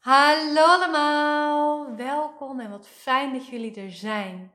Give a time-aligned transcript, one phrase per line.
[0.00, 4.52] Hallo allemaal, welkom en wat fijn dat jullie er zijn.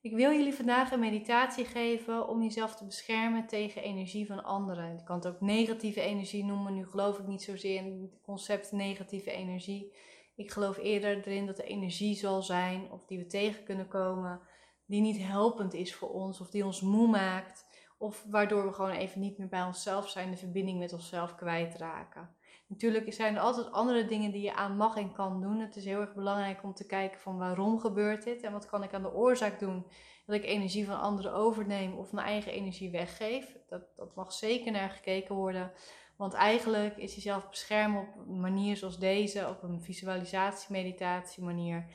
[0.00, 4.96] Ik wil jullie vandaag een meditatie geven om jezelf te beschermen tegen energie van anderen.
[4.96, 6.74] Je kan het ook negatieve energie noemen.
[6.74, 9.96] Nu geloof ik niet zozeer in het concept negatieve energie.
[10.36, 14.40] Ik geloof eerder erin dat er energie zal zijn of die we tegen kunnen komen,
[14.86, 17.66] die niet helpend is voor ons of die ons moe maakt.
[17.98, 22.36] Of waardoor we gewoon even niet meer bij onszelf zijn, de verbinding met onszelf kwijtraken.
[22.66, 25.60] Natuurlijk zijn er altijd andere dingen die je aan mag en kan doen.
[25.60, 28.82] Het is heel erg belangrijk om te kijken van waarom gebeurt dit en wat kan
[28.82, 29.86] ik aan de oorzaak doen.
[30.26, 33.56] Dat ik energie van anderen overneem of mijn eigen energie weggeef.
[33.66, 35.72] Dat, dat mag zeker naar gekeken worden.
[36.16, 41.86] Want eigenlijk is jezelf beschermen op een manier zoals deze, op een visualisatie-meditatie manier,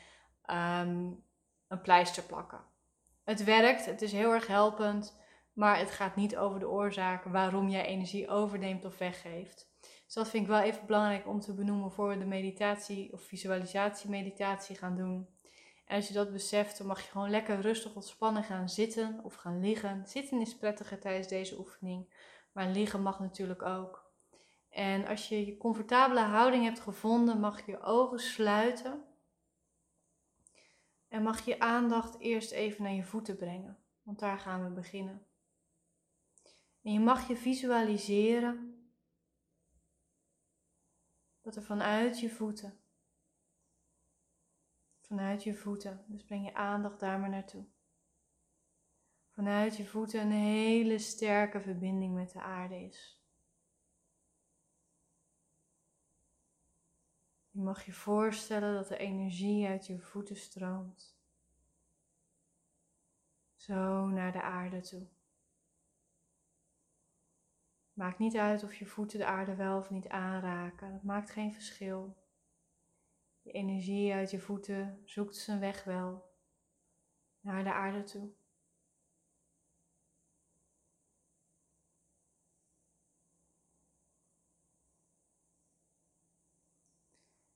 [0.46, 1.12] ehm,
[1.68, 2.62] een pleister plakken.
[3.24, 5.20] Het werkt, het is heel erg helpend,
[5.54, 9.69] maar het gaat niet over de oorzaak waarom jij energie overneemt of weggeeft.
[10.10, 13.22] Dus dat vind ik wel even belangrijk om te benoemen voor we de meditatie of
[13.22, 15.28] visualisatie meditatie gaan doen.
[15.86, 19.36] En als je dat beseft, dan mag je gewoon lekker rustig ontspannen gaan zitten of
[19.36, 20.08] gaan liggen.
[20.08, 22.14] Zitten is prettiger tijdens deze oefening,
[22.54, 24.12] maar liggen mag natuurlijk ook.
[24.70, 29.04] En als je je comfortabele houding hebt gevonden, mag je je ogen sluiten.
[31.08, 35.26] En mag je aandacht eerst even naar je voeten brengen, want daar gaan we beginnen.
[36.84, 38.69] En je mag je visualiseren
[41.50, 42.80] dat er vanuit je voeten,
[45.02, 47.66] vanuit je voeten, dus breng je aandacht daar maar naartoe.
[49.30, 53.24] Vanuit je voeten een hele sterke verbinding met de aarde is.
[57.50, 61.18] Je mag je voorstellen dat de energie uit je voeten stroomt.
[63.56, 65.08] Zo naar de aarde toe.
[68.00, 70.92] Maakt niet uit of je voeten de aarde wel of niet aanraken.
[70.92, 72.18] Dat maakt geen verschil.
[73.42, 76.32] De energie uit je voeten zoekt zijn weg wel
[77.40, 78.30] naar de aarde toe.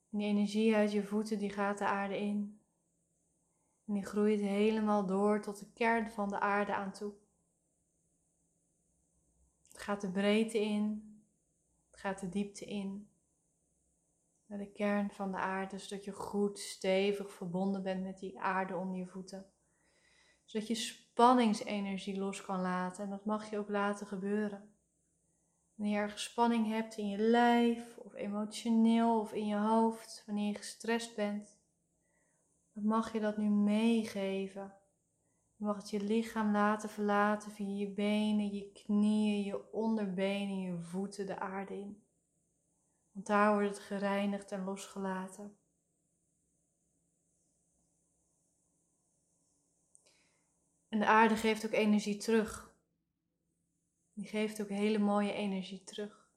[0.10, 2.62] En die energie uit je voeten die gaat de aarde in.
[3.86, 7.23] En die groeit helemaal door tot de kern van de aarde aan toe.
[9.84, 11.14] Gaat de breedte in,
[11.92, 13.10] het gaat de diepte in.
[14.46, 18.76] Naar de kern van de aarde, zodat je goed stevig verbonden bent met die aarde
[18.76, 19.46] onder je voeten.
[20.46, 24.76] Zodat je spanningsenergie los kan laten en dat mag je ook laten gebeuren.
[25.76, 30.48] Wanneer je ergens spanning hebt in je lijf of emotioneel of in je hoofd, wanneer
[30.48, 31.58] je gestrest bent,
[32.74, 34.78] dan mag je dat nu meegeven
[35.56, 40.78] je mag het je lichaam laten verlaten via je benen, je knieën, je onderbenen, je
[40.78, 42.04] voeten de aarde in.
[43.12, 45.58] Want daar wordt het gereinigd en losgelaten.
[50.88, 52.76] En de aarde geeft ook energie terug.
[54.14, 56.32] Die geeft ook hele mooie energie terug.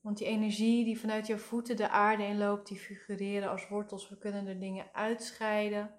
[0.00, 4.08] Want die energie die vanuit jouw voeten de aarde inloopt, die figureren als wortels.
[4.08, 5.94] We kunnen er dingen uitscheiden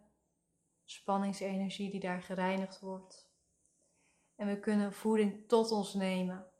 [0.89, 3.29] spanningsenergie die daar gereinigd wordt.
[4.35, 6.51] En we kunnen voeding tot ons nemen.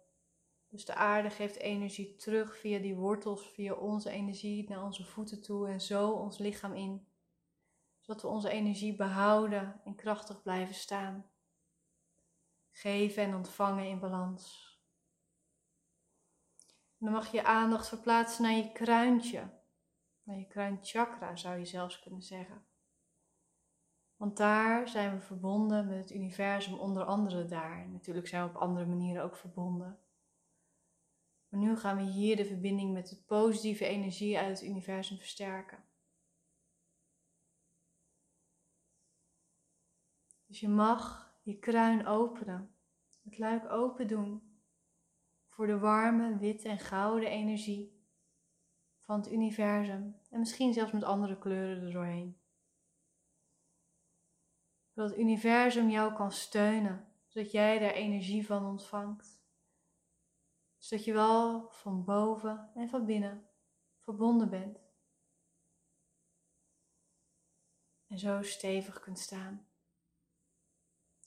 [0.67, 5.41] Dus de aarde geeft energie terug via die wortels, via onze energie naar onze voeten
[5.41, 7.07] toe en zo ons lichaam in.
[7.99, 11.29] Zodat we onze energie behouden en krachtig blijven staan.
[12.71, 14.75] Geven en ontvangen in balans.
[16.99, 19.49] En dan mag je aandacht verplaatsen naar je kruintje.
[20.23, 22.66] Naar je kruinchakra zou je zelfs kunnen zeggen.
[24.17, 27.88] Want daar zijn we verbonden met het universum, onder andere daar.
[27.89, 30.00] Natuurlijk zijn we op andere manieren ook verbonden.
[31.50, 35.83] Maar nu gaan we hier de verbinding met de positieve energie uit het universum versterken.
[40.45, 42.75] Dus je mag je kruin openen,
[43.23, 44.61] het luik open doen
[45.47, 48.05] voor de warme, witte en gouden energie
[49.01, 50.16] van het universum.
[50.29, 52.37] En misschien zelfs met andere kleuren er doorheen
[54.97, 59.41] zodat het universum jou kan steunen, zodat jij daar energie van ontvangt.
[60.78, 63.47] Zodat je wel van boven en van binnen
[63.99, 64.79] verbonden bent.
[68.08, 69.67] En zo stevig kunt staan.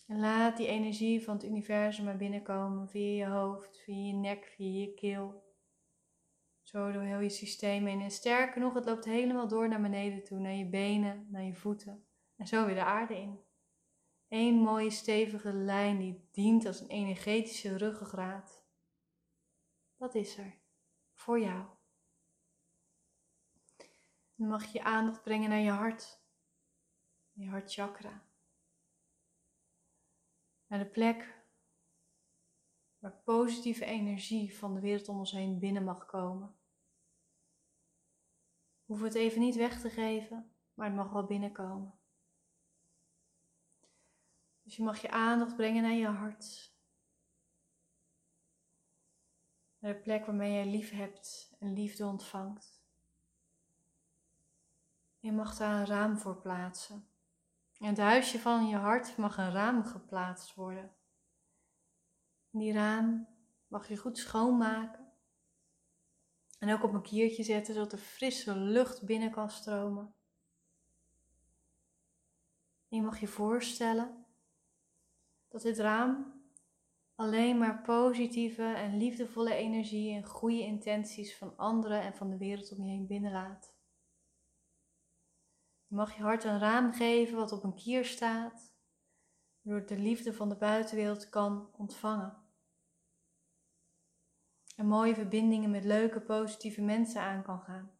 [0.06, 4.44] En laat die energie van het universum maar binnenkomen via je hoofd, via je nek,
[4.44, 5.54] via je keel.
[6.62, 8.00] Zo door heel je systeem heen.
[8.00, 11.54] En sterker nog, het loopt helemaal door naar beneden toe, naar je benen, naar je
[11.54, 12.04] voeten.
[12.36, 13.48] En zo weer de aarde in.
[14.30, 18.64] Eén mooie stevige lijn die dient als een energetische ruggengraat.
[19.96, 20.58] Dat is er
[21.12, 21.66] voor jou.
[24.34, 26.22] Dan mag je aandacht brengen naar je hart,
[27.32, 28.22] je hartchakra.
[30.66, 31.38] Naar de plek
[32.98, 36.56] waar positieve energie van de wereld om ons heen binnen mag komen.
[38.84, 41.99] Hoeven het even niet weg te geven, maar het mag wel binnenkomen.
[44.70, 46.72] Dus je mag je aandacht brengen naar je hart.
[49.78, 52.82] Naar de plek waarmee jij lief hebt en liefde ontvangt.
[55.18, 57.08] Je mag daar een raam voor plaatsen.
[57.78, 60.94] In het huisje van je hart mag een raam geplaatst worden.
[62.50, 63.28] die raam
[63.68, 65.12] mag je goed schoonmaken.
[66.58, 70.14] En ook op een kiertje zetten, zodat er frisse lucht binnen kan stromen.
[72.88, 74.19] En je mag je voorstellen
[75.50, 76.42] dat dit raam
[77.14, 82.72] alleen maar positieve en liefdevolle energie en goede intenties van anderen en van de wereld
[82.72, 83.74] om je heen binnenlaat.
[85.86, 88.72] Je mag je hart een raam geven wat op een kier staat,
[89.60, 92.36] waardoor de liefde van de buitenwereld kan ontvangen.
[94.76, 97.99] En mooie verbindingen met leuke, positieve mensen aan kan gaan.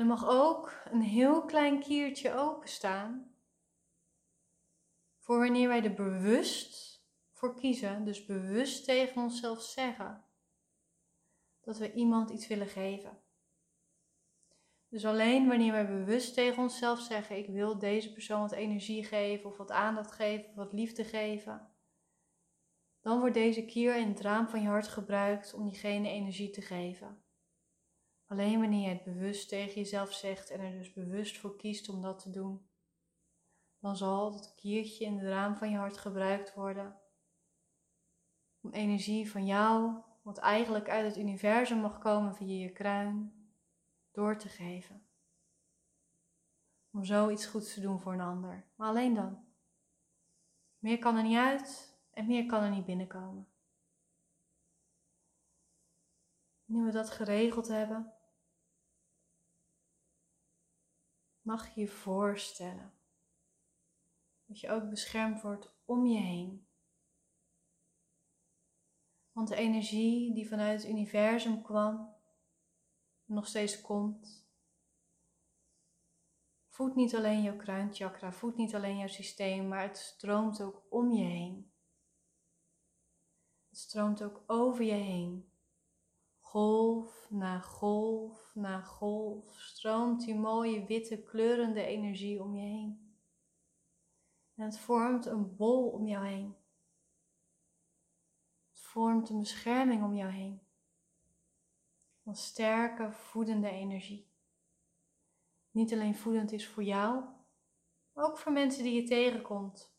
[0.00, 3.34] Er mag ook een heel klein kiertje openstaan
[5.18, 7.02] voor wanneer wij er bewust
[7.32, 10.24] voor kiezen, dus bewust tegen onszelf zeggen
[11.60, 13.22] dat we iemand iets willen geven.
[14.88, 19.50] Dus alleen wanneer wij bewust tegen onszelf zeggen: Ik wil deze persoon wat energie geven,
[19.50, 21.70] of wat aandacht geven, of wat liefde geven,
[23.00, 26.62] dan wordt deze kier in het raam van je hart gebruikt om diegene energie te
[26.62, 27.24] geven.
[28.30, 32.02] Alleen wanneer je het bewust tegen jezelf zegt en er dus bewust voor kiest om
[32.02, 32.68] dat te doen,
[33.78, 37.00] dan zal dat kiertje in het raam van je hart gebruikt worden
[38.60, 43.32] om energie van jou, wat eigenlijk uit het universum mag komen via je kruin,
[44.10, 45.06] door te geven.
[46.90, 48.70] Om zoiets goeds te doen voor een ander.
[48.76, 49.44] Maar alleen dan.
[50.78, 53.48] Meer kan er niet uit en meer kan er niet binnenkomen.
[56.64, 58.19] Nu we dat geregeld hebben,
[61.50, 62.92] mag je voorstellen
[64.46, 66.68] dat je ook beschermd wordt om je heen.
[69.32, 72.14] Want de energie die vanuit het universum kwam,
[73.24, 74.48] nog steeds komt,
[76.68, 81.12] voedt niet alleen jouw kruinchakra, voedt niet alleen jouw systeem, maar het stroomt ook om
[81.12, 81.72] je heen.
[83.68, 85.49] Het stroomt ook over je heen.
[86.50, 93.14] Golf na golf na golf stroomt die mooie witte kleurende energie om je heen.
[94.54, 96.56] En het vormt een bol om jou heen.
[98.70, 100.60] Het vormt een bescherming om jou heen.
[102.22, 104.30] Van sterke, voedende energie.
[105.70, 107.24] Niet alleen voedend is voor jou,
[108.12, 109.94] maar ook voor mensen die je tegenkomt.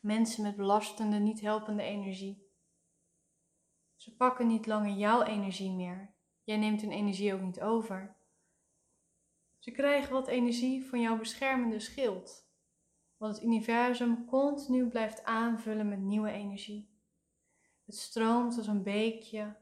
[0.00, 2.45] Mensen met belastende, niet helpende energie
[3.96, 6.14] ze pakken niet langer jouw energie meer.
[6.42, 8.16] Jij neemt hun energie ook niet over.
[9.58, 12.48] Ze krijgen wat energie van jouw beschermende schild,
[13.16, 16.94] wat het universum continu blijft aanvullen met nieuwe energie.
[17.84, 19.56] Het stroomt als een beekje,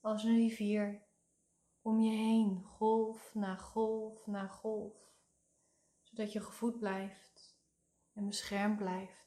[0.00, 1.02] als een rivier,
[1.82, 4.96] om je heen, golf na golf na golf,
[6.02, 7.58] zodat je gevoed blijft
[8.12, 9.23] en beschermd blijft.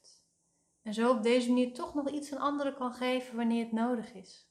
[0.88, 4.12] En zo op deze manier toch nog iets aan anderen kan geven wanneer het nodig
[4.12, 4.50] is.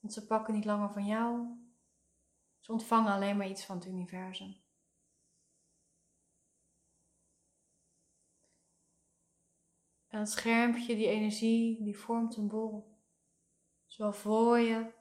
[0.00, 1.46] Want ze pakken niet langer van jou.
[2.58, 4.56] Ze ontvangen alleen maar iets van het universum.
[10.06, 12.98] En het schermpje, die energie, die vormt een bol.
[13.86, 14.92] Zowel voor je,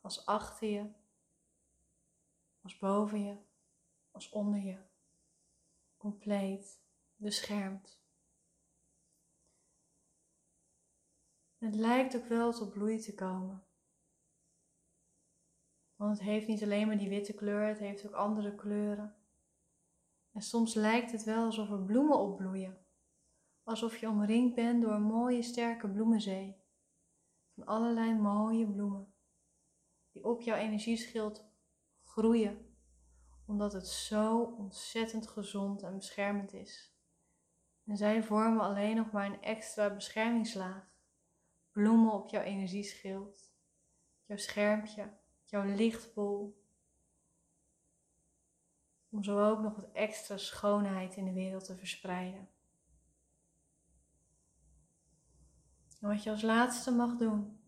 [0.00, 0.92] als achter je,
[2.62, 3.36] als boven je,
[4.10, 4.78] als onder je.
[5.96, 6.80] Compleet
[7.16, 8.01] beschermd.
[11.62, 13.64] Het lijkt ook wel tot bloei te komen.
[15.96, 19.16] Want het heeft niet alleen maar die witte kleur, het heeft ook andere kleuren.
[20.32, 22.86] En soms lijkt het wel alsof er bloemen opbloeien.
[23.62, 26.56] Alsof je omringd bent door een mooie sterke bloemenzee.
[27.54, 29.14] Van allerlei mooie bloemen.
[30.12, 31.50] Die op jouw energieschild
[32.02, 32.76] groeien.
[33.46, 36.96] Omdat het zo ontzettend gezond en beschermend is.
[37.84, 40.91] En zij vormen alleen nog maar een extra beschermingslaag
[41.72, 43.50] bloemen op jouw energieschild,
[44.24, 45.12] jouw schermpje,
[45.44, 46.60] jouw lichtbol.
[49.10, 52.48] Om zo ook nog wat extra schoonheid in de wereld te verspreiden.
[56.00, 57.60] En wat je als laatste mag doen,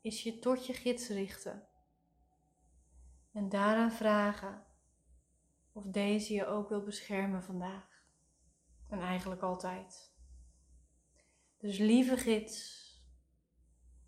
[0.00, 1.68] is je tot je gids richten.
[3.32, 4.64] En daaraan vragen
[5.72, 8.02] of deze je ook wil beschermen vandaag.
[8.88, 10.13] En eigenlijk altijd.
[11.64, 12.88] Dus lieve gids,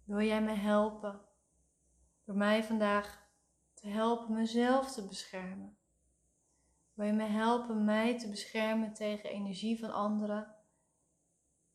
[0.05, 1.21] wil jij me helpen
[2.25, 3.29] door mij vandaag
[3.75, 5.79] te helpen mezelf te beschermen?
[6.95, 10.55] Wil je me helpen mij te beschermen tegen energie van anderen?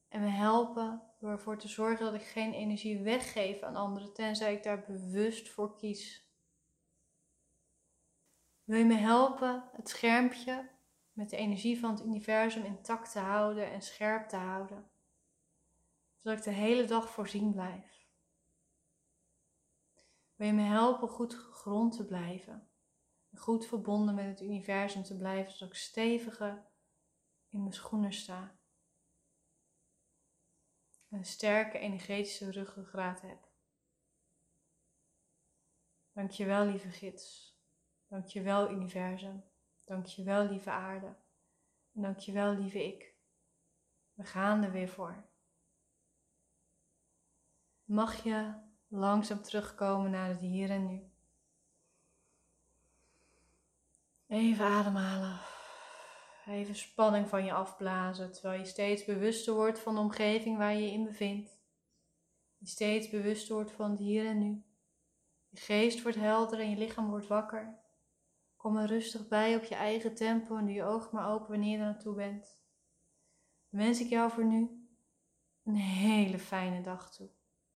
[0.08, 4.54] En me helpen door ervoor te zorgen dat ik geen energie weggeef aan anderen, tenzij
[4.54, 6.32] ik daar bewust voor kies.
[8.64, 10.70] Wil je me helpen het schermpje
[11.12, 14.92] met de energie van het universum intact te houden en scherp te houden?
[16.22, 18.06] Zodat ik de hele dag voorzien blijf.
[20.36, 22.70] Wil je me helpen goed gegrond te blijven?
[23.36, 26.66] Goed verbonden met het universum te blijven, zodat ik steviger
[27.50, 28.60] in mijn schoenen sta.
[31.10, 33.50] Een sterke energetische ruggengraat heb.
[36.12, 37.56] Dankjewel, lieve gids.
[38.08, 39.44] Dankjewel universum.
[39.84, 41.16] Dankjewel lieve aarde.
[41.94, 43.16] En dankjewel lieve ik.
[44.14, 45.31] We gaan er weer voor.
[47.92, 48.54] Mag je
[48.88, 51.02] langzaam terugkomen naar het hier en nu.
[54.28, 55.40] Even ademhalen.
[56.46, 60.82] Even spanning van je afblazen, terwijl je steeds bewuster wordt van de omgeving waar je
[60.82, 61.58] je in bevindt.
[62.58, 64.64] Je steeds bewuster wordt van het hier en nu.
[65.50, 67.80] Je geest wordt helder en je lichaam wordt wakker.
[68.56, 71.72] Kom er rustig bij op je eigen tempo en doe je ogen maar open wanneer
[71.72, 72.62] je er naartoe bent.
[73.70, 74.88] Wens ik jou voor nu
[75.64, 77.30] een hele fijne dag toe.